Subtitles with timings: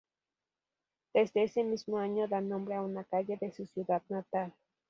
[1.13, 4.51] Desde ese mismo año da nombre a una calle de su ciudad natal.